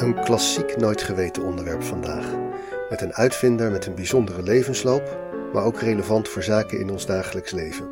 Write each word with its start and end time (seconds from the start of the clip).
Een 0.00 0.24
klassiek 0.24 0.76
nooit 0.76 1.02
geweten 1.02 1.42
onderwerp 1.42 1.82
vandaag. 1.82 2.26
Met 2.90 3.00
een 3.00 3.14
uitvinder 3.14 3.70
met 3.70 3.86
een 3.86 3.94
bijzondere 3.94 4.42
levensloop, 4.42 5.18
maar 5.52 5.64
ook 5.64 5.80
relevant 5.80 6.28
voor 6.28 6.42
zaken 6.42 6.80
in 6.80 6.90
ons 6.90 7.06
dagelijks 7.06 7.50
leven. 7.50 7.90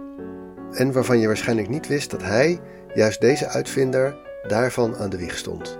En 0.73 0.93
waarvan 0.93 1.19
je 1.19 1.27
waarschijnlijk 1.27 1.69
niet 1.69 1.87
wist 1.87 2.11
dat 2.11 2.23
hij, 2.23 2.61
juist 2.95 3.21
deze 3.21 3.47
uitvinder, 3.47 4.16
daarvan 4.47 4.97
aan 4.97 5.11
de 5.11 5.16
wieg 5.16 5.39
stond. 5.39 5.79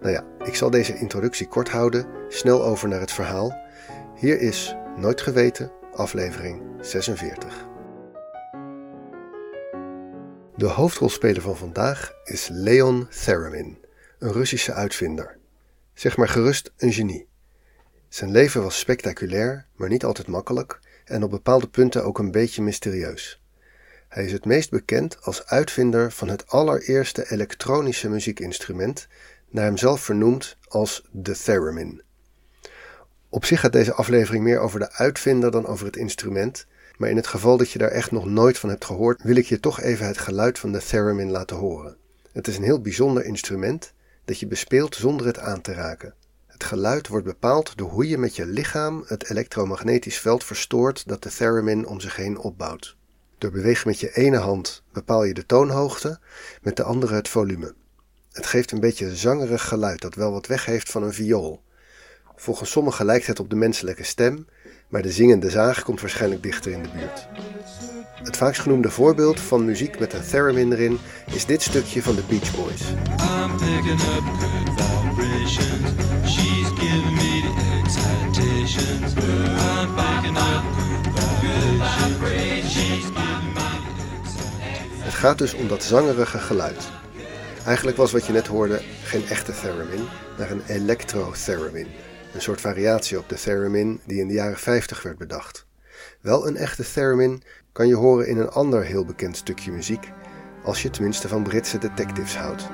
Nou 0.00 0.12
ja, 0.12 0.24
ik 0.44 0.54
zal 0.54 0.70
deze 0.70 0.98
introductie 0.98 1.48
kort 1.48 1.68
houden, 1.68 2.06
snel 2.28 2.64
over 2.64 2.88
naar 2.88 3.00
het 3.00 3.12
verhaal. 3.12 3.60
Hier 4.14 4.40
is 4.40 4.76
Nooit 4.96 5.20
geweten, 5.20 5.72
aflevering 5.92 6.62
46. 6.80 7.66
De 10.56 10.66
hoofdrolspeler 10.66 11.42
van 11.42 11.56
vandaag 11.56 12.12
is 12.24 12.48
Leon 12.50 13.08
Theremin, 13.24 13.78
een 14.18 14.32
Russische 14.32 14.72
uitvinder. 14.72 15.40
Zeg 15.94 16.16
maar 16.16 16.28
gerust 16.28 16.72
een 16.76 16.92
genie. 16.92 17.28
Zijn 18.08 18.30
leven 18.30 18.62
was 18.62 18.78
spectaculair, 18.78 19.66
maar 19.76 19.88
niet 19.88 20.04
altijd 20.04 20.28
makkelijk 20.28 20.80
en 21.04 21.22
op 21.22 21.30
bepaalde 21.30 21.68
punten 21.68 22.04
ook 22.04 22.18
een 22.18 22.30
beetje 22.30 22.62
mysterieus. 22.62 23.42
Hij 24.08 24.24
is 24.24 24.32
het 24.32 24.44
meest 24.44 24.70
bekend 24.70 25.22
als 25.22 25.46
uitvinder 25.46 26.12
van 26.12 26.28
het 26.28 26.48
allereerste 26.48 27.30
elektronische 27.30 28.08
muziekinstrument, 28.08 29.08
naar 29.50 29.64
hemzelf 29.64 30.00
vernoemd 30.00 30.56
als 30.68 31.08
de 31.10 31.32
theremin. 31.32 32.02
Op 33.28 33.44
zich 33.44 33.60
gaat 33.60 33.72
deze 33.72 33.92
aflevering 33.92 34.44
meer 34.44 34.58
over 34.58 34.78
de 34.78 34.92
uitvinder 34.92 35.50
dan 35.50 35.66
over 35.66 35.86
het 35.86 35.96
instrument, 35.96 36.66
maar 36.96 37.10
in 37.10 37.16
het 37.16 37.26
geval 37.26 37.56
dat 37.56 37.70
je 37.70 37.78
daar 37.78 37.90
echt 37.90 38.10
nog 38.10 38.26
nooit 38.26 38.58
van 38.58 38.68
hebt 38.68 38.84
gehoord, 38.84 39.22
wil 39.22 39.36
ik 39.36 39.46
je 39.46 39.60
toch 39.60 39.80
even 39.80 40.06
het 40.06 40.18
geluid 40.18 40.58
van 40.58 40.72
de 40.72 40.84
theremin 40.84 41.30
laten 41.30 41.56
horen. 41.56 41.96
Het 42.32 42.48
is 42.48 42.56
een 42.56 42.62
heel 42.62 42.80
bijzonder 42.80 43.24
instrument 43.24 43.92
dat 44.24 44.38
je 44.38 44.46
bespeelt 44.46 44.94
zonder 44.94 45.26
het 45.26 45.38
aan 45.38 45.60
te 45.60 45.72
raken. 45.72 46.14
Het 46.46 46.64
geluid 46.64 47.08
wordt 47.08 47.26
bepaald 47.26 47.76
door 47.76 47.90
hoe 47.90 48.08
je 48.08 48.18
met 48.18 48.36
je 48.36 48.46
lichaam 48.46 49.04
het 49.06 49.30
elektromagnetisch 49.30 50.18
veld 50.18 50.44
verstoort 50.44 51.08
dat 51.08 51.22
de 51.22 51.30
theremin 51.30 51.86
om 51.86 52.00
zich 52.00 52.16
heen 52.16 52.38
opbouwt. 52.38 52.96
Door 53.38 53.50
bewegen 53.50 53.88
met 53.88 54.00
je 54.00 54.14
ene 54.14 54.36
hand 54.36 54.82
bepaal 54.92 55.24
je 55.24 55.34
de 55.34 55.46
toonhoogte, 55.46 56.18
met 56.62 56.76
de 56.76 56.82
andere 56.82 57.14
het 57.14 57.28
volume. 57.28 57.74
Het 58.32 58.46
geeft 58.46 58.70
een 58.70 58.80
beetje 58.80 59.16
zangerig 59.16 59.68
geluid 59.68 60.00
dat 60.00 60.14
wel 60.14 60.32
wat 60.32 60.46
weg 60.46 60.64
heeft 60.64 60.90
van 60.90 61.02
een 61.02 61.12
viool. 61.12 61.62
Volgens 62.36 62.70
sommigen 62.70 63.04
lijkt 63.04 63.26
het 63.26 63.40
op 63.40 63.50
de 63.50 63.56
menselijke 63.56 64.04
stem, 64.04 64.46
maar 64.92 65.02
de 65.02 65.12
zingende 65.12 65.50
zaag 65.50 65.82
komt 65.82 66.00
waarschijnlijk 66.00 66.42
dichter 66.42 66.72
in 66.72 66.82
de 66.82 66.88
buurt. 66.88 67.26
Het 68.22 68.36
vaakst 68.36 68.60
genoemde 68.60 68.90
voorbeeld 68.90 69.40
van 69.40 69.64
muziek 69.64 69.98
met 69.98 70.12
een 70.12 70.26
theremin 70.30 70.72
erin 70.72 70.98
is 71.26 71.46
dit 71.46 71.62
stukje 71.62 72.02
van 72.02 72.14
de 72.14 72.22
Beach 72.28 72.56
Boys. 72.56 72.82
Het 84.98 85.14
gaat 85.14 85.38
dus 85.38 85.54
om 85.54 85.68
dat 85.68 85.84
zangerige 85.84 86.38
geluid. 86.38 86.90
Eigenlijk 87.64 87.96
was 87.96 88.12
wat 88.12 88.26
je 88.26 88.32
net 88.32 88.46
hoorde 88.46 88.82
geen 89.02 89.26
echte 89.28 89.52
theremin, 89.52 90.06
maar 90.38 90.50
een 90.50 90.62
electro-theremin. 90.66 91.86
Een 92.34 92.42
soort 92.42 92.60
variatie 92.60 93.18
op 93.18 93.28
de 93.28 93.34
theremin 93.34 94.00
die 94.06 94.20
in 94.20 94.28
de 94.28 94.34
jaren 94.34 94.58
50 94.58 95.02
werd 95.02 95.18
bedacht. 95.18 95.66
Wel 96.20 96.46
een 96.46 96.56
echte 96.56 96.92
theremin 96.92 97.42
kan 97.72 97.88
je 97.88 97.94
horen 97.94 98.26
in 98.26 98.38
een 98.38 98.50
ander 98.50 98.84
heel 98.84 99.04
bekend 99.04 99.36
stukje 99.36 99.72
muziek, 99.72 100.08
als 100.64 100.82
je 100.82 100.90
tenminste 100.90 101.28
van 101.28 101.42
Britse 101.42 101.78
detectives 101.78 102.36
houdt. 102.36 102.68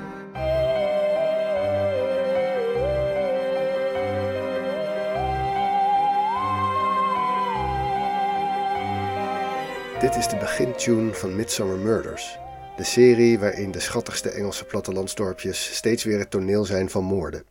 Dit 10.00 10.16
is 10.16 10.28
de 10.28 10.36
begintune 10.36 11.14
van 11.14 11.36
Midsummer 11.36 11.78
Murders, 11.78 12.38
de 12.76 12.84
serie 12.84 13.38
waarin 13.38 13.70
de 13.70 13.80
schattigste 13.80 14.30
Engelse 14.30 14.64
plattelandsdorpjes 14.64 15.74
steeds 15.74 16.04
weer 16.04 16.18
het 16.18 16.30
toneel 16.30 16.64
zijn 16.64 16.90
van 16.90 17.04
moorden. 17.04 17.44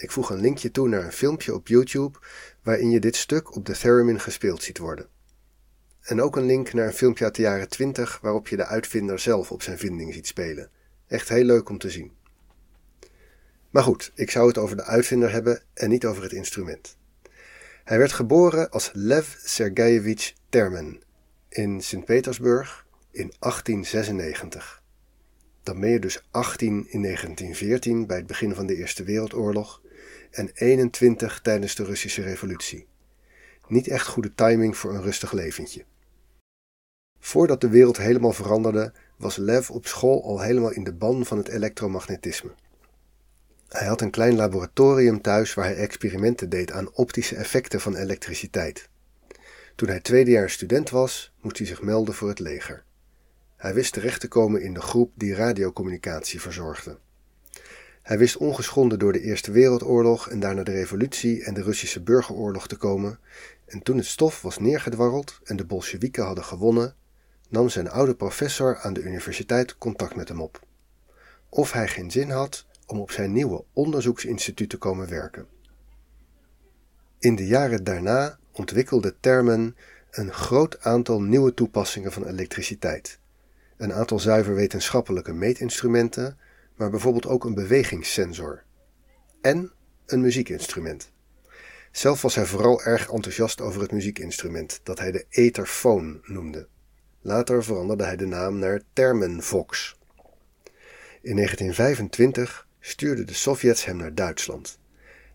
Ik 0.00 0.10
voeg 0.10 0.30
een 0.30 0.40
linkje 0.40 0.70
toe 0.70 0.88
naar 0.88 1.04
een 1.04 1.12
filmpje 1.12 1.54
op 1.54 1.68
YouTube 1.68 2.18
waarin 2.62 2.90
je 2.90 3.00
dit 3.00 3.16
stuk 3.16 3.56
op 3.56 3.66
de 3.66 3.78
theremin 3.78 4.20
gespeeld 4.20 4.62
ziet 4.62 4.78
worden. 4.78 5.08
En 6.00 6.20
ook 6.20 6.36
een 6.36 6.46
link 6.46 6.72
naar 6.72 6.86
een 6.86 6.92
filmpje 6.92 7.24
uit 7.24 7.34
de 7.34 7.42
jaren 7.42 7.68
20 7.68 8.18
waarop 8.22 8.48
je 8.48 8.56
de 8.56 8.66
uitvinder 8.66 9.18
zelf 9.18 9.52
op 9.52 9.62
zijn 9.62 9.78
vinding 9.78 10.14
ziet 10.14 10.26
spelen. 10.26 10.70
Echt 11.06 11.28
heel 11.28 11.44
leuk 11.44 11.68
om 11.68 11.78
te 11.78 11.90
zien. 11.90 12.12
Maar 13.70 13.82
goed, 13.82 14.12
ik 14.14 14.30
zou 14.30 14.48
het 14.48 14.58
over 14.58 14.76
de 14.76 14.84
uitvinder 14.84 15.32
hebben 15.32 15.62
en 15.74 15.88
niet 15.88 16.06
over 16.06 16.22
het 16.22 16.32
instrument. 16.32 16.96
Hij 17.84 17.98
werd 17.98 18.12
geboren 18.12 18.70
als 18.70 18.90
Lev 18.92 19.34
Sergeyevich 19.44 20.34
Termen 20.48 21.02
in 21.48 21.80
Sint-Petersburg 21.80 22.86
in 23.10 23.32
1896. 23.38 24.82
Dan 25.62 25.80
ben 25.80 25.90
je 25.90 25.98
dus 25.98 26.22
18 26.30 26.72
in 26.72 27.02
1914 27.02 28.06
bij 28.06 28.16
het 28.16 28.26
begin 28.26 28.54
van 28.54 28.66
de 28.66 28.76
Eerste 28.76 29.04
Wereldoorlog 29.04 29.80
en 30.30 30.50
21 30.54 31.40
tijdens 31.40 31.74
de 31.74 31.84
Russische 31.84 32.22
Revolutie. 32.22 32.86
Niet 33.66 33.88
echt 33.88 34.06
goede 34.06 34.34
timing 34.34 34.76
voor 34.76 34.94
een 34.94 35.02
rustig 35.02 35.32
leventje. 35.32 35.84
Voordat 37.18 37.60
de 37.60 37.68
wereld 37.68 37.96
helemaal 37.96 38.32
veranderde, 38.32 38.92
was 39.16 39.36
Lev 39.36 39.70
op 39.70 39.86
school 39.86 40.24
al 40.24 40.40
helemaal 40.40 40.70
in 40.70 40.84
de 40.84 40.92
ban 40.92 41.26
van 41.26 41.38
het 41.38 41.48
elektromagnetisme. 41.48 42.50
Hij 43.68 43.86
had 43.86 44.00
een 44.00 44.10
klein 44.10 44.36
laboratorium 44.36 45.20
thuis 45.20 45.54
waar 45.54 45.64
hij 45.64 45.76
experimenten 45.76 46.48
deed 46.48 46.72
aan 46.72 46.94
optische 46.94 47.36
effecten 47.36 47.80
van 47.80 47.96
elektriciteit. 47.96 48.88
Toen 49.76 49.88
hij 49.88 50.00
tweedejaars 50.00 50.52
student 50.52 50.90
was, 50.90 51.32
moest 51.40 51.58
hij 51.58 51.66
zich 51.66 51.82
melden 51.82 52.14
voor 52.14 52.28
het 52.28 52.38
leger. 52.38 52.84
Hij 53.56 53.74
wist 53.74 53.92
terecht 53.92 54.20
te 54.20 54.28
komen 54.28 54.62
in 54.62 54.74
de 54.74 54.80
groep 54.80 55.12
die 55.14 55.34
radiocommunicatie 55.34 56.40
verzorgde. 56.40 56.98
Hij 58.02 58.18
wist 58.18 58.36
ongeschonden 58.36 58.98
door 58.98 59.12
de 59.12 59.20
Eerste 59.20 59.50
Wereldoorlog 59.50 60.28
en 60.28 60.40
daarna 60.40 60.62
de 60.62 60.72
Revolutie 60.72 61.44
en 61.44 61.54
de 61.54 61.62
Russische 61.62 62.02
Burgeroorlog 62.02 62.68
te 62.68 62.76
komen, 62.76 63.18
en 63.66 63.82
toen 63.82 63.96
het 63.96 64.06
stof 64.06 64.42
was 64.42 64.58
neergedwarreld 64.58 65.40
en 65.44 65.56
de 65.56 65.64
Bolsjewieken 65.64 66.24
hadden 66.24 66.44
gewonnen, 66.44 66.94
nam 67.48 67.68
zijn 67.68 67.90
oude 67.90 68.14
professor 68.14 68.78
aan 68.78 68.92
de 68.92 69.02
universiteit 69.02 69.78
contact 69.78 70.14
met 70.14 70.28
hem 70.28 70.40
op. 70.40 70.60
Of 71.48 71.72
hij 71.72 71.88
geen 71.88 72.10
zin 72.10 72.30
had 72.30 72.66
om 72.86 73.00
op 73.00 73.10
zijn 73.10 73.32
nieuwe 73.32 73.64
onderzoeksinstituut 73.72 74.70
te 74.70 74.78
komen 74.78 75.08
werken. 75.08 75.46
In 77.18 77.36
de 77.36 77.46
jaren 77.46 77.84
daarna 77.84 78.38
ontwikkelde 78.52 79.14
Termen 79.20 79.76
een 80.10 80.32
groot 80.32 80.80
aantal 80.80 81.22
nieuwe 81.22 81.54
toepassingen 81.54 82.12
van 82.12 82.26
elektriciteit. 82.26 83.18
Een 83.76 83.92
aantal 83.92 84.18
zuiver 84.18 84.54
wetenschappelijke 84.54 85.32
meetinstrumenten, 85.32 86.38
maar 86.80 86.90
bijvoorbeeld 86.90 87.26
ook 87.26 87.44
een 87.44 87.54
bewegingssensor. 87.54 88.62
En 89.40 89.72
een 90.06 90.20
muziekinstrument. 90.20 91.12
Zelf 91.90 92.22
was 92.22 92.34
hij 92.34 92.46
vooral 92.46 92.82
erg 92.82 93.10
enthousiast 93.10 93.60
over 93.60 93.80
het 93.80 93.92
muziekinstrument, 93.92 94.80
dat 94.82 94.98
hij 94.98 95.10
de 95.12 95.26
etherfoon 95.28 96.20
noemde. 96.24 96.68
Later 97.20 97.64
veranderde 97.64 98.04
hij 98.04 98.16
de 98.16 98.26
naam 98.26 98.58
naar 98.58 98.82
Termenvox. 98.92 99.98
In 101.22 101.36
1925 101.36 102.66
stuurden 102.80 103.26
de 103.26 103.34
Sovjets 103.34 103.84
hem 103.84 103.96
naar 103.96 104.14
Duitsland. 104.14 104.78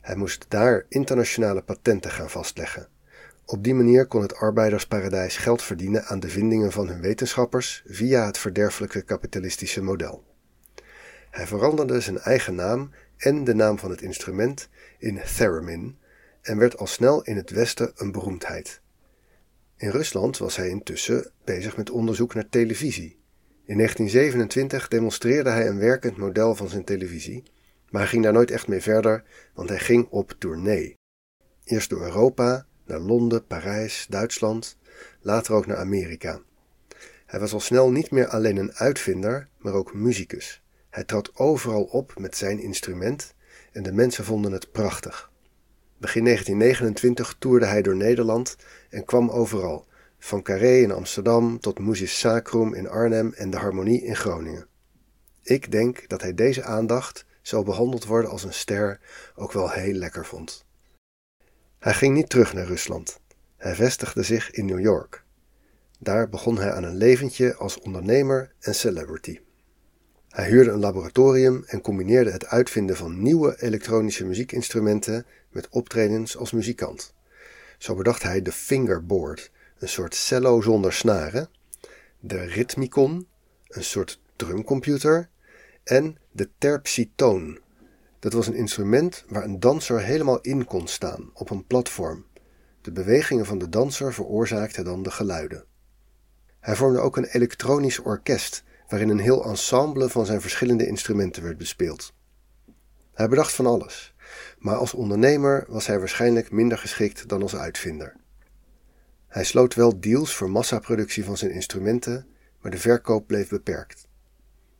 Hij 0.01 0.16
moest 0.16 0.45
daar 0.47 0.85
internationale 0.89 1.61
patenten 1.61 2.11
gaan 2.11 2.29
vastleggen. 2.29 2.87
Op 3.46 3.64
die 3.64 3.73
manier 3.73 4.08
kon 4.08 4.22
het 4.22 4.35
arbeidersparadijs 4.35 5.37
geld 5.37 5.61
verdienen 5.61 6.05
aan 6.05 6.20
de 6.20 6.29
vindingen 6.29 6.72
van 6.72 6.87
hun 6.87 7.02
wetenschappers 7.02 7.84
via 7.87 8.25
het 8.25 8.37
verderfelijke 8.37 9.02
kapitalistische 9.02 9.81
model. 9.81 10.34
Hij 11.35 11.47
veranderde 11.47 11.99
zijn 11.99 12.20
eigen 12.20 12.55
naam 12.55 12.91
en 13.17 13.43
de 13.43 13.53
naam 13.53 13.79
van 13.79 13.90
het 13.90 14.02
instrument 14.02 14.70
in 14.97 15.22
theremin 15.35 15.97
en 16.41 16.58
werd 16.58 16.78
al 16.78 16.87
snel 16.87 17.23
in 17.23 17.35
het 17.35 17.49
Westen 17.49 17.91
een 17.96 18.11
beroemdheid. 18.11 18.82
In 19.78 19.90
Rusland 19.90 20.37
was 20.37 20.55
hij 20.55 20.70
intussen 20.70 21.32
bezig 21.43 21.78
met 21.78 21.90
onderzoek 21.90 22.34
naar 22.34 22.49
televisie. 22.49 23.20
In 23.66 23.78
1927 23.78 24.87
demonstreerde 24.87 25.49
hij 25.49 25.67
een 25.67 25.79
werkend 25.79 26.17
model 26.17 26.55
van 26.55 26.70
zijn 26.70 26.84
televisie, 26.84 27.43
maar 27.90 28.08
ging 28.08 28.23
daar 28.23 28.34
nooit 28.34 28.52
echt 28.52 28.67
mee 28.67 28.82
verder, 28.82 29.23
want 29.53 29.70
hij 29.70 29.79
ging 29.79 30.08
op 30.09 30.35
tournee. 30.37 30.97
Eerst 31.64 31.90
door 31.90 32.02
Europa, 32.02 32.66
naar 32.85 32.99
Londen, 32.99 33.46
Parijs, 33.46 34.05
Duitsland, 34.09 34.78
later 35.22 35.53
ook 35.53 35.66
naar 35.66 35.78
Amerika. 35.78 36.41
Hij 37.26 37.40
was 37.40 37.53
al 37.53 37.59
snel 37.59 37.91
niet 37.91 38.11
meer 38.11 38.28
alleen 38.28 38.58
een 38.58 38.73
uitvinder, 38.73 39.47
maar 39.58 39.73
ook 39.73 39.93
muzikus. 39.93 40.64
Hij 40.96 41.03
trad 41.03 41.36
overal 41.36 41.84
op 41.84 42.20
met 42.20 42.38
zijn 42.38 42.59
instrument 42.59 43.34
en 43.72 43.84
de 43.84 43.92
mensen 43.92 44.24
vonden 44.24 44.52
het 44.52 44.72
prachtig. 44.72 45.32
Begin 45.97 46.24
1929 46.24 47.36
toerde 47.40 47.66
hij 47.66 47.82
door 47.82 47.96
Nederland 47.96 48.56
en 48.90 49.06
kwam 49.06 49.30
overal, 49.30 49.88
van 50.20 50.42
Carré 50.42 50.78
in 50.78 50.92
Amsterdam 50.92 51.59
tot 51.59 51.80
Musis 51.80 52.20
Sacrum 52.20 52.74
in 52.74 52.90
Arnhem 52.90 53.34
en 53.34 53.50
de 53.50 53.58
Harmonie 53.58 54.03
in 54.03 54.16
Groningen. 54.16 54.68
Ik 55.42 55.72
denk 55.72 56.09
dat 56.09 56.22
hij 56.22 56.34
deze 56.34 56.64
aandacht, 56.64 57.26
zo 57.42 57.64
behandeld 57.64 58.06
worden 58.06 58.30
als 58.30 58.44
een 58.44 58.53
ster, 58.53 59.00
ook 59.36 59.52
wel 59.52 59.70
heel 59.70 59.94
lekker 59.94 60.26
vond. 60.26 60.66
Hij 61.80 61.94
ging 61.94 62.14
niet 62.14 62.30
terug 62.30 62.53
naar 62.53 62.66
Rusland. 62.66 63.20
Hij 63.58 63.76
vestigde 63.76 64.24
zich 64.24 64.52
in 64.52 64.66
New 64.66 64.80
York. 64.80 65.24
Daar 66.00 66.30
begon 66.30 66.58
hij 66.58 66.72
aan 66.72 66.84
een 66.84 66.97
leventje 66.97 67.56
als 67.56 67.80
ondernemer 67.80 68.53
en 68.59 68.76
celebrity. 68.76 69.40
Hij 70.35 70.47
huurde 70.47 70.72
een 70.72 70.79
laboratorium 70.79 71.64
en 71.67 71.82
combineerde 71.82 72.32
het 72.32 72.46
uitvinden 72.46 72.96
van 72.96 73.22
nieuwe 73.22 73.61
elektronische 73.61 74.26
muziekinstrumenten 74.26 75.26
met 75.49 75.70
optredens 75.70 76.37
als 76.37 76.52
muzikant. 76.52 77.14
Zo 77.78 77.96
bedacht 77.96 78.23
hij 78.23 78.41
de 78.41 78.52
fingerboard, 78.52 79.52
een 79.78 79.90
soort 79.90 80.16
cello 80.16 80.61
zonder 80.61 80.93
snaren, 80.93 81.49
de 82.20 82.37
Rhythmicon, 82.37 83.28
een 83.67 83.84
soort 83.84 84.22
drumcomputer, 84.35 85.29
en 85.84 86.17
de 86.32 86.49
terpsitoon. 86.58 87.59
Dat 88.20 88.34
was 88.34 88.47
een 88.47 88.55
instrument 88.55 89.23
waar 89.28 89.43
een 89.43 89.59
danser 89.59 90.02
helemaal 90.02 90.41
in 90.41 90.66
kon 90.66 90.87
staan, 90.87 91.29
op 91.34 91.49
een 91.49 91.66
platform. 91.66 92.26
De 92.82 92.91
bewegingen 92.91 93.46
van 93.46 93.58
de 93.58 93.70
danser 93.70 94.14
veroorzaakten 94.14 94.85
dan 94.85 95.03
de 95.03 95.11
geluiden. 95.11 95.66
Hij 96.59 96.76
vormde 96.76 96.99
ook 96.99 97.17
een 97.17 97.26
elektronisch 97.26 97.99
orkest, 97.99 98.64
waarin 98.87 99.09
een 99.09 99.20
heel 99.20 99.46
ensemble 99.46 100.09
van 100.09 100.26
zijn 100.26 100.41
verschillende 100.41 100.87
instrumenten 100.87 101.43
werd 101.43 101.58
bespeeld. 101.58 102.14
Hij 103.14 103.28
bedacht 103.28 103.53
van 103.53 103.66
alles, 103.66 104.16
maar 104.59 104.76
als 104.76 104.93
ondernemer 104.93 105.66
was 105.67 105.87
hij 105.87 105.99
waarschijnlijk 105.99 106.52
minder 106.52 106.78
geschikt 106.78 107.28
dan 107.28 107.41
als 107.41 107.55
uitvinder. 107.55 108.16
Hij 109.28 109.43
sloot 109.43 109.73
wel 109.73 109.99
deals 109.99 110.35
voor 110.35 110.49
massaproductie 110.49 111.23
van 111.23 111.37
zijn 111.37 111.52
instrumenten, 111.52 112.28
maar 112.61 112.72
de 112.72 112.78
verkoop 112.78 113.28
bleef 113.28 113.49
beperkt. 113.49 114.08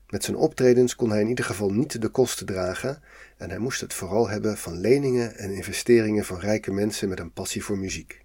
Met 0.10 0.24
zijn 0.24 0.38
optredens 0.38 0.96
kon 0.96 1.10
hij 1.10 1.22
in 1.22 1.28
ieder 1.28 1.46
geval 1.46 1.70
niet 1.70 2.02
de 2.02 2.10
kosten 2.10 2.46
dragen 2.46 3.02
en 3.38 3.50
hij 3.50 3.60
moest 3.60 3.82
het 3.82 3.94
vooral 3.94 4.30
hebben 4.30 4.58
van 4.58 4.80
leningen 4.80 5.38
en 5.38 5.52
investeringen 5.52 6.26
van 6.26 6.40
rijke 6.40 6.72
mensen 6.72 7.10
met 7.10 7.20
een 7.20 7.34
passie 7.34 7.64
voor 7.64 7.78
muziek. 7.78 8.24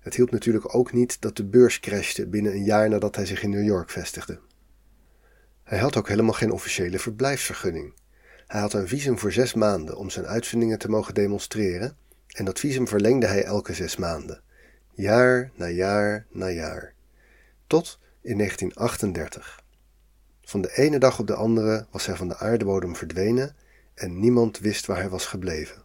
Het 0.00 0.14
hielp 0.14 0.30
natuurlijk 0.30 0.74
ook 0.74 0.92
niet 0.92 1.20
dat 1.20 1.36
de 1.36 1.44
beurs 1.44 1.80
crashte 1.80 2.26
binnen 2.26 2.52
een 2.52 2.64
jaar 2.64 2.88
nadat 2.88 3.16
hij 3.16 3.26
zich 3.26 3.42
in 3.42 3.50
New 3.50 3.64
York 3.64 3.90
vestigde. 3.90 4.40
Hij 5.70 5.78
had 5.78 5.96
ook 5.96 6.08
helemaal 6.08 6.32
geen 6.32 6.50
officiële 6.50 6.98
verblijfsvergunning. 6.98 7.94
Hij 8.46 8.60
had 8.60 8.72
een 8.72 8.88
visum 8.88 9.18
voor 9.18 9.32
zes 9.32 9.54
maanden 9.54 9.96
om 9.96 10.10
zijn 10.10 10.26
uitvindingen 10.26 10.78
te 10.78 10.88
mogen 10.88 11.14
demonstreren, 11.14 11.96
en 12.26 12.44
dat 12.44 12.58
visum 12.58 12.88
verlengde 12.88 13.26
hij 13.26 13.44
elke 13.44 13.74
zes 13.74 13.96
maanden, 13.96 14.42
jaar 14.94 15.50
na 15.54 15.68
jaar 15.68 16.26
na 16.30 16.48
jaar, 16.48 16.94
tot 17.66 17.98
in 18.20 18.36
1938. 18.36 19.64
Van 20.42 20.60
de 20.60 20.76
ene 20.76 20.98
dag 20.98 21.18
op 21.18 21.26
de 21.26 21.34
andere 21.34 21.86
was 21.90 22.06
hij 22.06 22.16
van 22.16 22.28
de 22.28 22.38
aardebodem 22.38 22.96
verdwenen 22.96 23.56
en 23.94 24.20
niemand 24.20 24.58
wist 24.58 24.86
waar 24.86 24.98
hij 24.98 25.08
was 25.08 25.26
gebleven. 25.26 25.82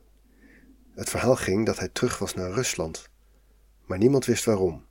Het 0.95 1.09
verhaal 1.09 1.35
ging 1.35 1.65
dat 1.65 1.79
hij 1.79 1.89
terug 1.89 2.17
was 2.17 2.33
naar 2.33 2.51
Rusland, 2.51 3.09
maar 3.85 3.97
niemand 3.97 4.25
wist 4.25 4.45
waarom. 4.45 4.85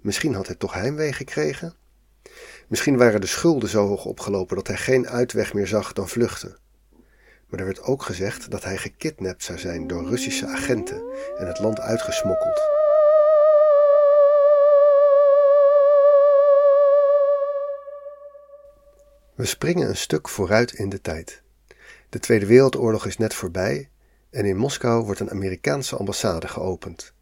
Misschien 0.00 0.34
had 0.34 0.46
hij 0.46 0.56
toch 0.56 0.72
heimwee 0.72 1.12
gekregen? 1.12 1.80
Misschien 2.68 2.96
waren 2.96 3.20
de 3.20 3.26
schulden 3.26 3.68
zo 3.68 3.86
hoog 3.86 4.04
opgelopen 4.04 4.56
dat 4.56 4.66
hij 4.66 4.76
geen 4.76 5.08
uitweg 5.08 5.54
meer 5.54 5.66
zag 5.66 5.92
dan 5.92 6.08
vluchten. 6.08 6.56
Maar 7.48 7.60
er 7.60 7.66
werd 7.66 7.82
ook 7.82 8.02
gezegd 8.02 8.50
dat 8.50 8.64
hij 8.64 8.76
gekidnapt 8.76 9.44
zou 9.44 9.58
zijn 9.58 9.86
door 9.86 10.08
Russische 10.08 10.46
agenten 10.46 11.02
en 11.36 11.46
het 11.46 11.58
land 11.58 11.80
uitgesmokkeld. 11.80 12.60
We 19.34 19.44
springen 19.44 19.88
een 19.88 19.96
stuk 19.96 20.28
vooruit 20.28 20.72
in 20.72 20.88
de 20.88 21.00
tijd. 21.00 21.42
De 22.08 22.18
Tweede 22.18 22.46
Wereldoorlog 22.46 23.06
is 23.06 23.16
net 23.16 23.34
voorbij 23.34 23.90
en 24.30 24.44
in 24.44 24.56
Moskou 24.56 25.04
wordt 25.04 25.20
een 25.20 25.30
Amerikaanse 25.30 25.96
ambassade 25.96 26.48
geopend. 26.48 27.12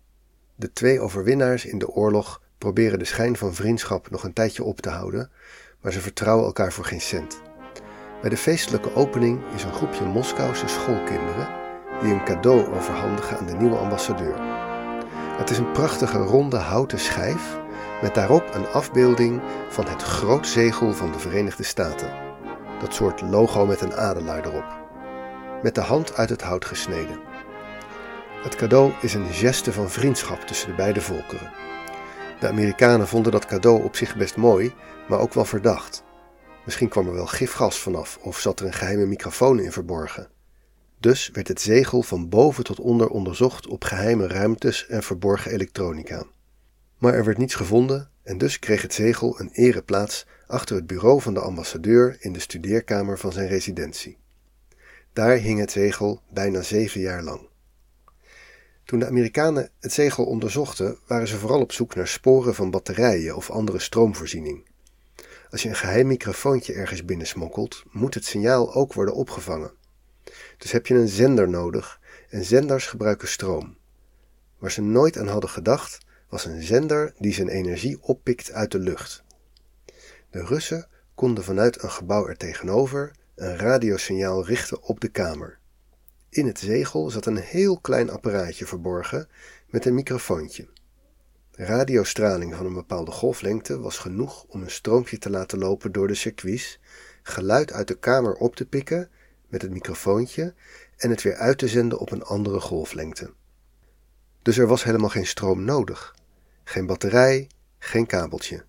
De 0.56 0.73
twee 0.73 1.00
overwinnaars 1.00 1.64
in 1.64 1.79
de 1.79 1.88
oorlog 1.88 2.43
proberen 2.61 2.99
de 2.99 3.05
schijn 3.05 3.37
van 3.37 3.55
vriendschap 3.55 4.11
nog 4.11 4.25
een 4.25 4.33
tijdje 4.33 4.65
op 4.65 4.81
te 4.81 4.91
houden, 4.91 5.31
maar 5.81 5.93
ze 5.93 6.01
vertrouwen 6.01 6.47
elkaar 6.47 6.73
voor 6.73 6.85
geen 6.85 7.01
cent. 7.01 7.41
Bij 8.21 8.31
de 8.31 8.37
feestelijke 8.37 8.95
opening 8.95 9.41
is 9.55 9.62
een 9.62 9.73
groepje 9.73 10.05
Moskouse 10.05 10.69
schoolkinderen 10.69 11.49
die 12.03 12.12
een 12.12 12.25
cadeau 12.25 12.75
overhandigen 12.75 13.39
aan 13.39 13.47
de 13.47 13.55
nieuwe 13.57 13.77
ambassadeur. 13.77 14.35
Het 15.39 15.51
is 15.51 15.59
een 15.59 15.73
prachtige 15.73 16.19
ronde 16.19 16.57
houten 16.57 16.99
schijf 16.99 17.59
met 18.03 18.15
daarop 18.15 18.55
een 18.55 18.67
afbeelding 18.67 19.41
van 19.69 19.87
het 19.87 20.03
grootzegel 20.03 20.93
van 20.93 21.13
de 21.13 21.19
Verenigde 21.19 21.63
Staten. 21.63 22.13
Dat 22.81 22.95
soort 22.95 23.21
logo 23.21 23.67
met 23.67 23.81
een 23.81 23.95
adelaar 23.95 24.47
erop. 24.47 24.79
Met 25.63 25.75
de 25.75 25.81
hand 25.81 26.15
uit 26.15 26.31
het 26.31 26.43
hout 26.43 26.65
gesneden. 26.65 27.21
Het 28.43 28.56
cadeau 28.56 28.93
is 29.01 29.15
een 29.15 29.33
geste 29.33 29.73
van 29.73 29.91
vriendschap 29.91 30.41
tussen 30.41 30.69
de 30.69 30.75
beide 30.75 31.01
volkeren. 31.01 31.69
De 32.41 32.49
Amerikanen 32.49 33.09
vonden 33.09 33.33
dat 33.33 33.47
cadeau 33.47 33.85
op 33.85 33.97
zich 33.97 34.17
best 34.17 34.37
mooi, 34.37 34.75
maar 35.09 35.19
ook 35.19 35.35
wel 35.35 35.45
verdacht. 35.45 36.05
Misschien 36.65 36.89
kwam 36.89 37.07
er 37.07 37.13
wel 37.13 37.27
gifgas 37.27 37.79
vanaf 37.79 38.19
of 38.23 38.39
zat 38.39 38.61
er 38.61 38.67
een 38.67 38.73
geheime 38.73 39.07
microfoon 39.07 39.61
in 39.61 39.73
verborgen. 39.73 40.29
Dus 40.99 41.31
werd 41.33 41.49
het 41.49 41.61
zegel 41.61 42.03
van 42.03 42.29
boven 42.29 42.65
tot 42.65 42.81
onder 42.81 43.09
onderzocht 43.09 43.67
op 43.67 43.85
geheime 43.85 44.27
ruimtes 44.27 44.87
en 44.87 45.03
verborgen 45.03 45.53
elektronica. 45.53 46.25
Maar 46.99 47.15
er 47.15 47.25
werd 47.25 47.39
niets 47.39 47.55
gevonden 47.55 48.11
en 48.23 48.39
dus 48.39 48.59
kreeg 48.59 48.83
het 48.83 48.95
zegel 48.95 49.41
een 49.41 49.51
ereplaats 49.53 50.27
achter 50.47 50.77
het 50.77 50.87
bureau 50.87 51.21
van 51.21 51.35
de 51.35 51.41
ambassadeur 51.41 52.17
in 52.21 52.33
de 52.33 52.41
studeerkamer 52.41 53.19
van 53.19 53.33
zijn 53.33 53.49
residentie. 53.49 54.19
Daar 55.13 55.37
hing 55.37 55.59
het 55.59 55.71
zegel 55.71 56.23
bijna 56.31 56.63
zeven 56.63 57.01
jaar 57.01 57.23
lang. 57.23 57.50
Toen 58.91 58.99
de 58.99 59.07
Amerikanen 59.07 59.71
het 59.81 59.93
zegel 59.93 60.25
onderzochten, 60.25 60.99
waren 61.07 61.29
ze 61.29 61.37
vooral 61.37 61.61
op 61.61 61.73
zoek 61.73 61.95
naar 61.95 62.09
sporen 62.09 62.55
van 62.55 62.71
batterijen 62.71 63.37
of 63.37 63.51
andere 63.51 63.79
stroomvoorziening. 63.79 64.67
Als 65.51 65.63
je 65.63 65.69
een 65.69 65.77
geheim 65.77 66.07
microfoontje 66.07 66.73
ergens 66.73 67.05
binnensmokkelt, 67.05 67.83
moet 67.91 68.15
het 68.15 68.25
signaal 68.25 68.75
ook 68.75 68.93
worden 68.93 69.15
opgevangen. 69.15 69.73
Dus 70.59 70.73
heb 70.73 70.87
je 70.87 70.95
een 70.95 71.09
zender 71.09 71.49
nodig 71.49 72.01
en 72.29 72.45
zenders 72.45 72.87
gebruiken 72.87 73.29
stroom. 73.29 73.77
Waar 74.59 74.73
ze 74.73 74.83
nooit 74.83 75.19
aan 75.19 75.29
hadden 75.29 75.51
gedacht, 75.51 75.99
was 76.29 76.44
een 76.44 76.63
zender 76.63 77.15
die 77.19 77.32
zijn 77.32 77.49
energie 77.49 78.03
oppikt 78.03 78.53
uit 78.53 78.73
de 78.73 78.79
lucht. 78.79 79.23
De 80.31 80.44
Russen 80.44 80.89
konden 81.15 81.44
vanuit 81.44 81.82
een 81.82 81.91
gebouw 81.91 82.27
er 82.27 82.37
tegenover 82.37 83.11
een 83.35 83.56
radiosignaal 83.56 84.47
richten 84.47 84.82
op 84.82 85.01
de 85.01 85.09
kamer. 85.09 85.59
In 86.31 86.46
het 86.46 86.58
zegel 86.58 87.10
zat 87.10 87.27
een 87.27 87.37
heel 87.37 87.79
klein 87.79 88.10
apparaatje 88.10 88.67
verborgen 88.67 89.29
met 89.67 89.84
een 89.84 89.94
microfoontje. 89.94 90.69
Radiostraling 91.51 92.55
van 92.55 92.67
een 92.67 92.75
bepaalde 92.75 93.10
golflengte 93.10 93.81
was 93.81 93.99
genoeg 93.99 94.44
om 94.49 94.63
een 94.63 94.70
stroompje 94.70 95.19
te 95.19 95.31
laten 95.31 95.58
lopen 95.58 95.93
door 95.93 96.08
de 96.08 96.15
circuits, 96.15 96.81
geluid 97.22 97.72
uit 97.72 97.89
de 97.89 97.99
kamer 97.99 98.34
op 98.34 98.56
te 98.56 98.67
pikken 98.67 99.10
met 99.49 99.63
het 99.63 99.70
microfoontje 99.70 100.55
en 100.96 101.10
het 101.10 101.22
weer 101.22 101.34
uit 101.34 101.58
te 101.58 101.69
zenden 101.69 101.99
op 101.99 102.10
een 102.10 102.22
andere 102.22 102.60
golflengte. 102.60 103.32
Dus 104.43 104.58
er 104.58 104.67
was 104.67 104.84
helemaal 104.84 105.08
geen 105.08 105.27
stroom 105.27 105.65
nodig. 105.65 106.15
Geen 106.65 106.87
batterij, 106.87 107.49
geen 107.79 108.06
kabeltje. 108.06 108.65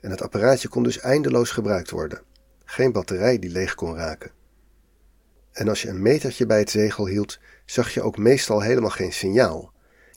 En 0.00 0.10
het 0.10 0.22
apparaatje 0.22 0.68
kon 0.68 0.82
dus 0.82 0.98
eindeloos 0.98 1.50
gebruikt 1.50 1.90
worden. 1.90 2.22
Geen 2.64 2.92
batterij 2.92 3.38
die 3.38 3.50
leeg 3.50 3.74
kon 3.74 3.94
raken. 3.94 4.37
En 5.58 5.68
als 5.68 5.82
je 5.82 5.88
een 5.88 6.02
metertje 6.02 6.46
bij 6.46 6.58
het 6.58 6.70
zegel 6.70 7.06
hield, 7.06 7.38
zag 7.64 7.94
je 7.94 8.02
ook 8.02 8.18
meestal 8.18 8.60
helemaal 8.60 8.90
geen 8.90 9.12
signaal. 9.12 9.72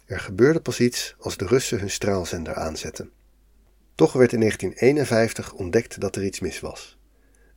Er 0.06 0.20
gebeurde 0.20 0.62
pas 0.62 0.80
iets 0.80 1.16
als 1.20 1.38
de 1.38 1.46
Russen 1.46 1.80
hun 1.80 1.90
straalzender 1.90 2.56
aanzetten. 2.56 3.12
Toch 3.96 4.14
werd 4.14 4.34
in 4.34 4.40
1951 4.40 5.54
ontdekt 5.54 6.00
dat 6.00 6.16
er 6.16 6.24
iets 6.24 6.40
mis 6.40 6.60
was. 6.60 6.98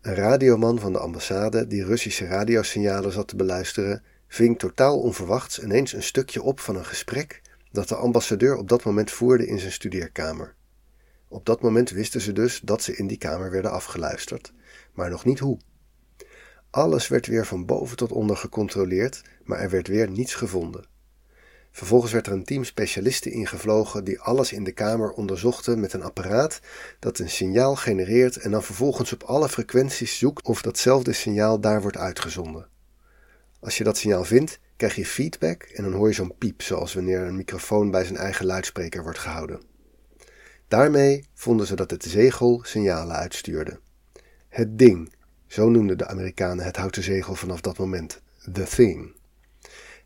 Een 0.01 0.15
radioman 0.15 0.79
van 0.79 0.93
de 0.93 0.99
ambassade 0.99 1.67
die 1.67 1.85
Russische 1.85 2.27
radiosignalen 2.27 3.13
zat 3.13 3.29
te 3.29 3.37
beluisteren, 3.37 4.03
ving 4.29 4.59
totaal 4.59 5.01
onverwachts 5.01 5.63
ineens 5.63 5.93
een 5.93 6.03
stukje 6.03 6.43
op 6.43 6.61
van 6.61 6.77
een 6.77 6.85
gesprek 6.85 7.43
dat 7.73 7.89
de 7.89 7.97
ambassadeur 7.97 8.57
op 8.57 8.69
dat 8.69 8.85
moment 8.85 9.11
voerde 9.11 9.47
in 9.47 9.59
zijn 9.59 9.73
studeerkamer. 9.73 10.55
Op 11.29 11.47
dat 11.47 11.61
moment 11.61 11.91
wisten 11.91 12.21
ze 12.21 12.33
dus 12.33 12.61
dat 12.61 12.83
ze 12.83 12.97
in 12.97 13.07
die 13.07 13.19
kamer 13.19 13.51
werden 13.51 13.71
afgeluisterd, 13.71 14.53
maar 14.93 15.11
nog 15.11 15.25
niet 15.25 15.39
hoe. 15.39 15.59
Alles 16.75 17.09
werd 17.09 17.27
weer 17.27 17.47
van 17.47 17.65
boven 17.67 17.97
tot 17.97 18.13
onder 18.13 18.37
gecontroleerd, 18.37 19.23
maar 19.45 19.59
er 19.59 19.71
werd 19.71 19.89
weer 19.89 20.11
niets 20.11 20.35
gevonden. 20.35 20.85
Vervolgens 21.71 22.13
werd 22.13 22.27
er 22.27 22.33
een 22.33 22.45
team 22.45 22.65
specialisten 22.65 23.33
ingevlogen 23.33 24.05
die 24.05 24.21
alles 24.21 24.53
in 24.53 24.65
de 24.65 24.73
kamer 24.73 25.11
onderzochten 25.11 25.81
met 25.81 25.93
een 25.93 26.03
apparaat 26.03 26.61
dat 26.99 27.19
een 27.19 27.31
signaal 27.31 27.77
genereert 27.77 28.37
en 28.37 28.51
dan 28.51 28.63
vervolgens 28.63 29.13
op 29.13 29.23
alle 29.23 29.49
frequenties 29.49 30.19
zoekt 30.19 30.47
of 30.47 30.63
datzelfde 30.63 31.13
signaal 31.13 31.61
daar 31.61 31.83
wordt 31.83 31.97
uitgezonden. 31.97 32.69
Als 33.61 33.79
je 33.79 33.85
dat 33.85 33.97
signaal 33.97 34.25
vindt, 34.25 34.59
krijg 34.77 34.95
je 34.95 35.07
feedback 35.07 35.63
en 35.63 35.85
dan 35.85 35.93
hoor 35.93 36.09
je 36.09 36.15
zo'n 36.15 36.39
piep, 36.39 36.63
zoals 36.63 36.95
wanneer 36.95 37.21
een 37.21 37.37
microfoon 37.37 37.91
bij 37.91 38.05
zijn 38.05 38.19
eigen 38.19 38.47
luidspreker 38.47 39.03
wordt 39.03 39.19
gehouden. 39.19 39.63
Daarmee 40.69 41.25
vonden 41.35 41.67
ze 41.67 41.77
dat 41.77 41.91
het 41.91 42.05
zegel 42.05 42.61
signalen 42.65 43.17
uitstuurde. 43.17 43.81
Het 44.49 44.79
ding, 44.79 45.13
Zo 45.47 45.69
noemden 45.69 45.99
de 45.99 46.07
Amerikanen 46.07 46.65
het 46.65 46.77
houten 46.77 47.03
zegel 47.03 47.35
vanaf 47.35 47.61
dat 47.61 47.79
moment, 47.79 48.21
The 48.53 48.63
Thing. 48.63 49.15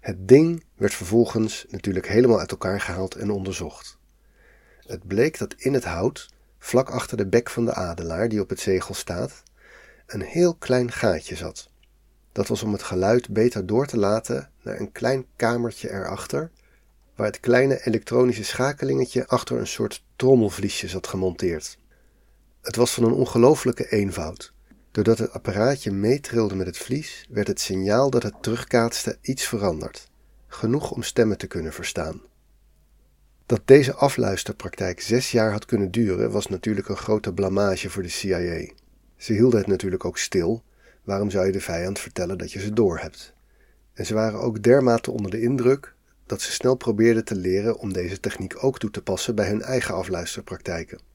Het 0.01 0.29
ding 0.29 0.65
werd 0.77 0.95
vervolgens 0.95 1.67
natuurlijk 1.69 2.09
helemaal 2.09 2.39
uit 2.39 2.51
elkaar 2.51 2.81
gehaald 2.81 3.15
en 3.15 3.31
onderzocht. 3.31 3.99
Het 4.87 5.07
bleek 5.07 5.39
dat 5.39 5.55
in 5.55 5.75
het 5.75 5.85
hout, 5.85 6.29
vlak 6.59 6.91
achter 6.91 7.17
de 7.17 7.27
bek 7.27 7.51
van 7.51 7.65
de 7.65 7.75
adelaar 7.75 8.29
die 8.29 8.41
op 8.41 8.49
het 8.49 8.61
zegel 8.61 8.95
staat, 8.95 9.43
een 10.07 10.23
heel 10.23 10.55
klein 10.55 10.93
gaatje 10.93 11.37
zat. 11.37 11.71
Dat 12.33 12.47
was 12.47 12.63
om 12.63 12.73
het 12.73 12.83
geluid 12.83 13.29
beter 13.29 13.67
door 13.67 13.87
te 13.87 13.97
laten 13.97 14.51
naar 14.63 14.81
een 14.81 14.93
klein 14.93 15.27
kamertje 15.37 15.91
erachter, 15.91 16.51
waar 17.15 17.27
het 17.27 17.41
kleine 17.41 17.87
elektronische 17.87 18.45
schakelingetje 18.45 19.27
achter 19.27 19.59
een 19.59 19.67
soort 19.67 20.05
trommelvliesje 20.17 20.89
zat 20.89 21.07
gemonteerd. 21.07 21.79
Het 22.63 22.77
was 22.77 22.95
van 22.95 23.05
een 23.05 23.13
ongelooflijke 23.13 23.91
eenvoud. 23.91 24.53
Doordat 24.99 25.19
het 25.19 25.33
apparaatje 25.33 25.91
meetrilde 25.91 26.55
met 26.55 26.67
het 26.67 26.79
vlies, 26.79 27.27
werd 27.29 27.47
het 27.47 27.61
signaal 27.61 28.11
dat 28.11 28.23
het 28.23 28.43
terugkaatste 28.43 29.19
iets 29.21 29.47
veranderd, 29.47 30.11
genoeg 30.47 30.91
om 30.91 31.03
stemmen 31.03 31.39
te 31.39 31.47
kunnen 31.47 31.73
verstaan. 31.73 32.21
Dat 33.47 33.61
deze 33.65 33.95
afluisterpraktijk 33.95 35.01
zes 35.01 35.31
jaar 35.31 35.53
had 35.53 35.65
kunnen 35.65 35.91
duren, 35.91 36.31
was 36.31 36.47
natuurlijk 36.47 36.89
een 36.89 36.97
grote 36.97 37.33
blamage 37.33 37.91
voor 37.91 38.03
de 38.03 38.09
CIA. 38.09 38.71
Ze 39.17 39.33
hielden 39.33 39.59
het 39.59 39.69
natuurlijk 39.69 40.05
ook 40.05 40.19
stil. 40.19 40.63
Waarom 41.05 41.31
zou 41.31 41.47
je 41.47 41.53
de 41.53 41.61
vijand 41.61 41.99
vertellen 41.99 42.39
dat 42.39 42.53
je 42.53 42.61
ze 42.61 42.73
doorhebt? 42.73 43.33
En 43.93 44.07
ze 44.07 44.15
waren 44.15 44.41
ook 44.41 44.63
dermate 44.63 45.11
onder 45.11 45.31
de 45.31 45.41
indruk 45.41 45.95
dat 46.27 46.41
ze 46.41 46.53
snel 46.53 46.75
probeerden 46.75 47.25
te 47.25 47.37
leren 47.37 47.79
om 47.79 47.93
deze 47.93 48.21
techniek 48.21 48.65
ook 48.65 48.79
toe 48.79 48.91
te 48.91 49.03
passen 49.03 49.35
bij 49.35 49.49
hun 49.49 49.63
eigen 49.63 49.95
afluisterpraktijken. 49.95 51.08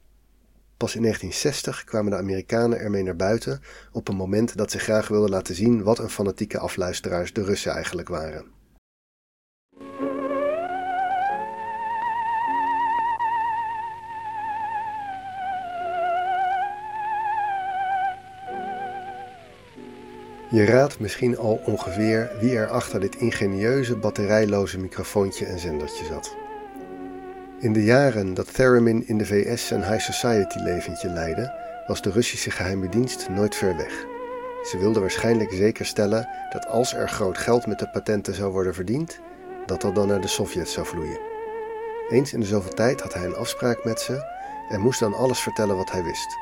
Pas 0.83 0.95
in 0.95 1.01
1960 1.01 1.83
kwamen 1.83 2.11
de 2.11 2.17
Amerikanen 2.17 2.79
ermee 2.79 3.03
naar 3.03 3.15
buiten 3.15 3.61
op 3.91 4.07
een 4.07 4.15
moment 4.15 4.57
dat 4.57 4.71
ze 4.71 4.79
graag 4.79 5.07
wilden 5.07 5.29
laten 5.29 5.55
zien 5.55 5.83
wat 5.83 5.99
een 5.99 6.09
fanatieke 6.09 6.59
afluisteraars 6.59 7.33
de 7.33 7.43
Russen 7.43 7.71
eigenlijk 7.71 8.07
waren. 8.07 8.45
Je 20.49 20.65
raadt 20.65 20.99
misschien 20.99 21.37
al 21.37 21.61
ongeveer 21.65 22.31
wie 22.39 22.55
er 22.55 22.69
achter 22.69 22.99
dit 22.99 23.15
ingenieuze 23.15 23.95
batterijloze 23.95 24.79
microfoontje 24.79 25.45
en 25.45 25.59
zendertje 25.59 26.05
zat. 26.05 26.35
In 27.63 27.73
de 27.73 27.83
jaren 27.83 28.33
dat 28.33 28.53
Theremin 28.53 29.07
in 29.07 29.17
de 29.17 29.25
VS 29.25 29.67
zijn 29.67 29.83
high 29.83 29.99
society 29.99 30.57
leventje 30.59 31.09
leidde, 31.09 31.53
was 31.87 32.01
de 32.01 32.11
Russische 32.11 32.51
geheime 32.51 32.89
dienst 32.89 33.29
nooit 33.29 33.55
ver 33.55 33.77
weg. 33.77 34.05
Ze 34.63 34.77
wilden 34.79 35.01
waarschijnlijk 35.01 35.51
zeker 35.51 35.85
stellen 35.85 36.29
dat 36.49 36.67
als 36.67 36.93
er 36.93 37.09
groot 37.09 37.37
geld 37.37 37.67
met 37.67 37.79
de 37.79 37.89
patenten 37.89 38.35
zou 38.35 38.51
worden 38.51 38.73
verdiend, 38.73 39.19
dat 39.65 39.81
dat 39.81 39.95
dan 39.95 40.07
naar 40.07 40.21
de 40.21 40.27
Sovjets 40.27 40.73
zou 40.73 40.85
vloeien. 40.85 41.19
Eens 42.09 42.33
in 42.33 42.39
de 42.39 42.45
zoveel 42.45 42.73
tijd 42.73 43.01
had 43.01 43.13
hij 43.13 43.25
een 43.25 43.35
afspraak 43.35 43.83
met 43.83 43.99
ze 43.99 44.25
en 44.69 44.79
moest 44.79 44.99
dan 44.99 45.13
alles 45.13 45.39
vertellen 45.39 45.75
wat 45.75 45.91
hij 45.91 46.03
wist. 46.03 46.37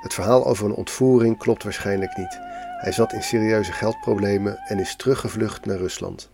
Het 0.00 0.14
verhaal 0.14 0.46
over 0.46 0.64
een 0.64 0.74
ontvoering 0.74 1.38
klopt 1.38 1.62
waarschijnlijk 1.62 2.16
niet. 2.16 2.38
Hij 2.78 2.92
zat 2.92 3.12
in 3.12 3.22
serieuze 3.22 3.72
geldproblemen 3.72 4.58
en 4.58 4.78
is 4.78 4.96
teruggevlucht 4.96 5.66
naar 5.66 5.76
Rusland. 5.78 6.30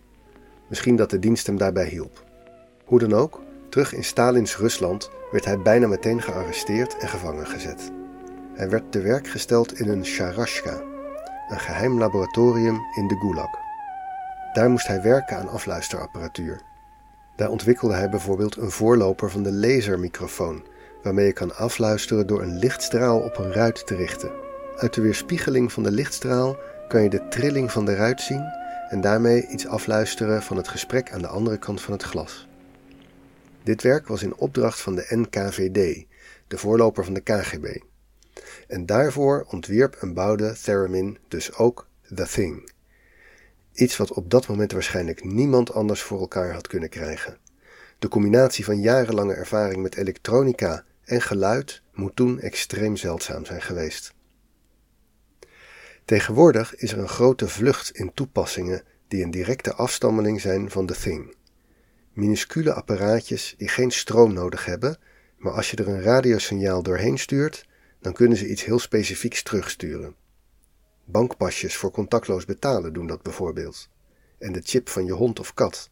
Misschien 0.67 0.95
dat 0.95 1.09
de 1.09 1.19
dienst 1.19 1.47
hem 1.47 1.57
daarbij 1.57 1.87
hielp. 1.87 2.25
Hoe 2.85 2.99
dan 2.99 3.13
ook, 3.13 3.45
terug 3.77 3.93
in 3.93 4.03
Stalins 4.03 4.57
Rusland 4.57 5.09
werd 5.31 5.45
hij 5.45 5.61
bijna 5.61 5.87
meteen 5.87 6.21
gearresteerd 6.21 6.97
en 6.97 7.07
gevangen 7.07 7.47
gezet. 7.47 7.91
Hij 8.53 8.69
werd 8.69 8.91
te 8.91 9.01
werk 9.01 9.27
gesteld 9.27 9.79
in 9.79 9.89
een 9.89 10.05
sharashka, 10.05 10.81
een 11.49 11.59
geheim 11.59 11.99
laboratorium 11.99 12.79
in 12.95 13.07
de 13.07 13.15
Gulag. 13.15 13.49
Daar 14.53 14.69
moest 14.69 14.87
hij 14.87 15.01
werken 15.01 15.37
aan 15.37 15.49
afluisterapparatuur. 15.49 16.61
Daar 17.35 17.49
ontwikkelde 17.49 17.93
hij 17.93 18.09
bijvoorbeeld 18.09 18.57
een 18.57 18.71
voorloper 18.71 19.31
van 19.31 19.43
de 19.43 19.53
lasermicrofoon, 19.53 20.63
waarmee 21.03 21.25
je 21.25 21.33
kan 21.33 21.55
afluisteren 21.55 22.27
door 22.27 22.41
een 22.41 22.59
lichtstraal 22.59 23.19
op 23.19 23.37
een 23.37 23.53
ruit 23.53 23.87
te 23.87 23.95
richten. 23.95 24.31
Uit 24.77 24.93
de 24.93 25.01
weerspiegeling 25.01 25.71
van 25.71 25.83
de 25.83 25.91
lichtstraal 25.91 26.57
kan 26.87 27.03
je 27.03 27.09
de 27.09 27.27
trilling 27.27 27.71
van 27.71 27.85
de 27.85 27.95
ruit 27.95 28.21
zien 28.21 28.43
en 28.89 29.01
daarmee 29.01 29.47
iets 29.47 29.67
afluisteren 29.67 30.43
van 30.43 30.57
het 30.57 30.67
gesprek 30.67 31.11
aan 31.11 31.21
de 31.21 31.27
andere 31.27 31.57
kant 31.57 31.81
van 31.81 31.93
het 31.93 32.03
glas. 32.03 32.46
Dit 33.67 33.81
werk 33.81 34.07
was 34.07 34.23
in 34.23 34.35
opdracht 34.35 34.81
van 34.81 34.95
de 34.95 35.05
NKVD, 35.09 36.05
de 36.47 36.57
voorloper 36.57 37.03
van 37.03 37.13
de 37.13 37.21
KGB. 37.21 37.79
En 38.67 38.85
daarvoor 38.85 39.45
ontwierp 39.49 39.95
en 39.95 40.13
bouwde 40.13 40.55
Theremin 40.63 41.17
dus 41.27 41.55
ook 41.55 41.87
The 42.15 42.27
Thing. 42.27 42.71
Iets 43.73 43.97
wat 43.97 44.13
op 44.13 44.29
dat 44.29 44.47
moment 44.47 44.71
waarschijnlijk 44.71 45.23
niemand 45.23 45.73
anders 45.73 46.01
voor 46.01 46.19
elkaar 46.19 46.53
had 46.53 46.67
kunnen 46.67 46.89
krijgen. 46.89 47.37
De 47.99 48.07
combinatie 48.07 48.65
van 48.65 48.81
jarenlange 48.81 49.33
ervaring 49.33 49.81
met 49.81 49.95
elektronica 49.95 50.85
en 51.03 51.21
geluid 51.21 51.81
moet 51.93 52.15
toen 52.15 52.39
extreem 52.39 52.95
zeldzaam 52.95 53.45
zijn 53.45 53.61
geweest. 53.61 54.13
Tegenwoordig 56.05 56.75
is 56.75 56.91
er 56.91 56.99
een 56.99 57.07
grote 57.07 57.47
vlucht 57.47 57.89
in 57.91 58.13
toepassingen 58.13 58.83
die 59.07 59.23
een 59.23 59.31
directe 59.31 59.73
afstammeling 59.73 60.41
zijn 60.41 60.71
van 60.71 60.85
The 60.85 60.95
Thing. 60.95 61.36
Minuscule 62.17 62.73
apparaatjes 62.73 63.55
die 63.57 63.67
geen 63.67 63.91
stroom 63.91 64.33
nodig 64.33 64.65
hebben, 64.65 64.97
maar 65.37 65.53
als 65.53 65.71
je 65.71 65.77
er 65.77 65.87
een 65.87 66.01
radiosignaal 66.01 66.83
doorheen 66.83 67.17
stuurt, 67.17 67.67
dan 67.99 68.13
kunnen 68.13 68.37
ze 68.37 68.47
iets 68.47 68.63
heel 68.63 68.79
specifieks 68.79 69.43
terugsturen. 69.43 70.15
Bankpasjes 71.05 71.75
voor 71.75 71.91
contactloos 71.91 72.45
betalen 72.45 72.93
doen 72.93 73.07
dat 73.07 73.21
bijvoorbeeld. 73.21 73.89
En 74.39 74.51
de 74.51 74.61
chip 74.63 74.89
van 74.89 75.05
je 75.05 75.11
hond 75.11 75.39
of 75.39 75.53
kat. 75.53 75.89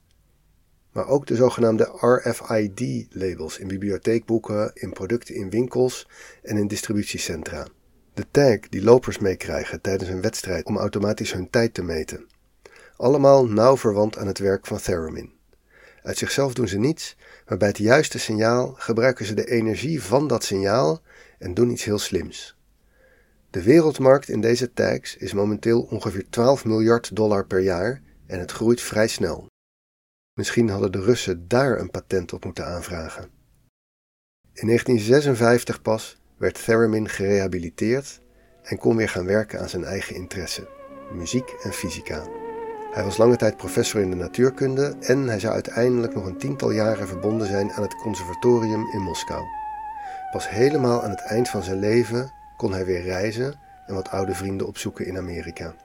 Maar 0.91 1.07
ook 1.07 1.27
de 1.27 1.35
zogenaamde 1.35 1.83
RFID-labels 1.99 3.57
in 3.57 3.67
bibliotheekboeken, 3.67 4.71
in 4.73 4.93
producten 4.93 5.35
in 5.35 5.49
winkels 5.49 6.07
en 6.41 6.57
in 6.57 6.67
distributiecentra. 6.67 7.67
De 8.13 8.25
tag 8.31 8.59
die 8.59 8.83
lopers 8.83 9.17
meekrijgen 9.17 9.81
tijdens 9.81 10.09
een 10.09 10.21
wedstrijd 10.21 10.65
om 10.65 10.77
automatisch 10.77 11.33
hun 11.33 11.49
tijd 11.49 11.73
te 11.73 11.83
meten. 11.83 12.27
Allemaal 12.97 13.47
nauw 13.47 13.77
verwant 13.77 14.17
aan 14.17 14.27
het 14.27 14.39
werk 14.39 14.65
van 14.65 14.77
Theremin. 14.77 15.33
Uit 16.05 16.17
zichzelf 16.17 16.53
doen 16.53 16.67
ze 16.67 16.77
niets, 16.77 17.15
maar 17.47 17.57
bij 17.57 17.67
het 17.67 17.77
juiste 17.77 18.19
signaal 18.19 18.73
gebruiken 18.77 19.25
ze 19.25 19.33
de 19.33 19.49
energie 19.49 20.03
van 20.03 20.27
dat 20.27 20.43
signaal 20.43 21.01
en 21.39 21.53
doen 21.53 21.69
iets 21.69 21.83
heel 21.83 21.99
slims. 21.99 22.57
De 23.49 23.63
wereldmarkt 23.63 24.29
in 24.29 24.41
deze 24.41 24.73
tags 24.73 25.17
is 25.17 25.33
momenteel 25.33 25.81
ongeveer 25.81 26.25
12 26.29 26.65
miljard 26.65 27.15
dollar 27.15 27.45
per 27.45 27.59
jaar 27.59 28.01
en 28.25 28.39
het 28.39 28.51
groeit 28.51 28.81
vrij 28.81 29.07
snel. 29.07 29.47
Misschien 30.33 30.69
hadden 30.69 30.91
de 30.91 31.01
Russen 31.01 31.47
daar 31.47 31.79
een 31.79 31.91
patent 31.91 32.33
op 32.33 32.45
moeten 32.45 32.65
aanvragen. 32.65 33.29
In 34.53 34.67
1956 34.67 35.81
pas 35.81 36.17
werd 36.37 36.63
Theremin 36.65 37.09
gerehabiliteerd 37.09 38.21
en 38.63 38.77
kon 38.77 38.95
weer 38.95 39.09
gaan 39.09 39.25
werken 39.25 39.59
aan 39.59 39.69
zijn 39.69 39.83
eigen 39.83 40.15
interesse, 40.15 40.67
muziek 41.11 41.49
en 41.49 41.73
fysica. 41.73 42.44
Hij 42.95 43.03
was 43.03 43.17
lange 43.17 43.35
tijd 43.35 43.57
professor 43.57 44.01
in 44.01 44.09
de 44.09 44.15
natuurkunde 44.15 44.95
en 44.99 45.27
hij 45.27 45.39
zou 45.39 45.53
uiteindelijk 45.53 46.13
nog 46.13 46.25
een 46.25 46.37
tiental 46.37 46.71
jaren 46.71 47.07
verbonden 47.07 47.47
zijn 47.47 47.71
aan 47.71 47.81
het 47.81 47.95
conservatorium 47.95 48.87
in 48.93 49.01
Moskou. 49.01 49.43
Pas 50.31 50.49
helemaal 50.49 51.03
aan 51.03 51.09
het 51.09 51.21
eind 51.21 51.49
van 51.49 51.63
zijn 51.63 51.79
leven 51.79 52.31
kon 52.57 52.71
hij 52.71 52.85
weer 52.85 53.01
reizen 53.01 53.53
en 53.87 53.93
wat 53.93 54.09
oude 54.09 54.33
vrienden 54.33 54.67
opzoeken 54.67 55.05
in 55.05 55.17
Amerika. 55.17 55.75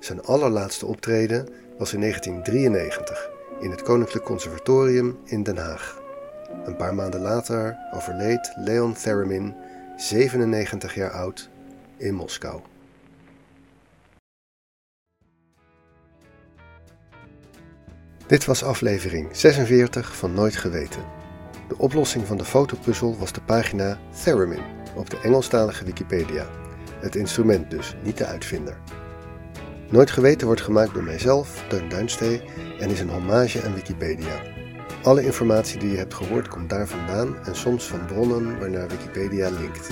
Zijn 0.00 0.22
allerlaatste 0.22 0.86
optreden 0.86 1.48
was 1.78 1.92
in 1.92 2.00
1993 2.00 3.30
in 3.60 3.70
het 3.70 3.82
Koninklijk 3.82 4.24
Conservatorium 4.24 5.18
in 5.24 5.42
Den 5.42 5.56
Haag. 5.56 6.02
Een 6.64 6.76
paar 6.76 6.94
maanden 6.94 7.20
later 7.20 7.78
overleed 7.92 8.52
Leon 8.56 8.94
Theremin, 8.94 9.54
97 9.96 10.94
jaar 10.94 11.10
oud, 11.10 11.48
in 11.96 12.14
Moskou. 12.14 12.60
Dit 18.26 18.44
was 18.44 18.64
aflevering 18.64 19.28
46 19.32 20.16
van 20.16 20.34
Nooit 20.34 20.56
Geweten. 20.56 21.02
De 21.68 21.78
oplossing 21.78 22.26
van 22.26 22.36
de 22.36 22.44
fotopuzzel 22.44 23.16
was 23.18 23.32
de 23.32 23.40
pagina 23.40 23.98
Theremin 24.24 24.62
op 24.94 25.10
de 25.10 25.18
Engelstalige 25.22 25.84
Wikipedia. 25.84 26.46
Het 27.00 27.16
instrument 27.16 27.70
dus, 27.70 27.96
niet 28.02 28.18
de 28.18 28.24
uitvinder. 28.24 28.76
Nooit 29.90 30.10
Geweten 30.10 30.46
wordt 30.46 30.60
gemaakt 30.60 30.94
door 30.94 31.02
mijzelf, 31.02 31.64
Teun 31.68 31.88
Duinstee, 31.88 32.42
en 32.78 32.90
is 32.90 33.00
een 33.00 33.10
hommage 33.10 33.62
aan 33.62 33.74
Wikipedia. 33.74 34.42
Alle 35.02 35.24
informatie 35.24 35.78
die 35.78 35.90
je 35.90 35.96
hebt 35.96 36.14
gehoord 36.14 36.48
komt 36.48 36.70
daar 36.70 36.88
vandaan 36.88 37.44
en 37.44 37.56
soms 37.56 37.84
van 37.84 38.06
bronnen 38.06 38.58
waarnaar 38.58 38.88
Wikipedia 38.88 39.50
linkt. 39.50 39.88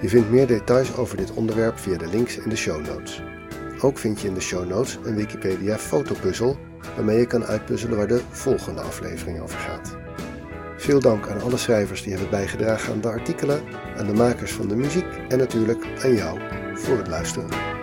Je 0.00 0.08
vindt 0.08 0.30
meer 0.30 0.46
details 0.46 0.96
over 0.96 1.16
dit 1.16 1.32
onderwerp 1.32 1.78
via 1.78 1.96
de 1.96 2.06
links 2.06 2.36
in 2.36 2.48
de 2.48 2.56
show 2.56 2.86
notes. 2.86 3.22
Ook 3.80 3.98
vind 3.98 4.20
je 4.20 4.28
in 4.28 4.34
de 4.34 4.40
show 4.40 4.68
notes 4.68 4.98
een 5.04 5.14
Wikipedia 5.14 5.78
fotopuzzel 5.78 6.56
waarmee 6.94 7.18
je 7.18 7.26
kan 7.26 7.44
uitpuzzelen 7.44 7.96
waar 7.96 8.06
de 8.06 8.20
volgende 8.28 8.80
aflevering 8.80 9.40
over 9.40 9.58
gaat. 9.58 9.96
Veel 10.76 11.00
dank 11.00 11.28
aan 11.28 11.42
alle 11.42 11.56
schrijvers 11.56 12.02
die 12.02 12.12
hebben 12.12 12.30
bijgedragen 12.30 12.92
aan 12.92 13.00
de 13.00 13.08
artikelen, 13.08 13.62
aan 13.96 14.06
de 14.06 14.14
makers 14.14 14.52
van 14.52 14.68
de 14.68 14.76
muziek 14.76 15.06
en 15.28 15.38
natuurlijk 15.38 15.86
aan 16.02 16.14
jou 16.14 16.40
voor 16.74 16.96
het 16.96 17.08
luisteren. 17.08 17.73